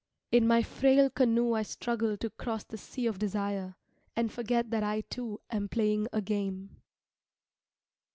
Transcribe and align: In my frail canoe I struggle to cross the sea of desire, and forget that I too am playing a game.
In 0.31 0.47
my 0.47 0.63
frail 0.63 1.11
canoe 1.11 1.53
I 1.53 1.61
struggle 1.61 2.17
to 2.17 2.31
cross 2.31 2.63
the 2.63 2.75
sea 2.75 3.05
of 3.05 3.19
desire, 3.19 3.75
and 4.15 4.31
forget 4.33 4.71
that 4.71 4.81
I 4.81 5.01
too 5.01 5.39
am 5.51 5.69
playing 5.69 6.07
a 6.11 6.21
game. 6.21 6.81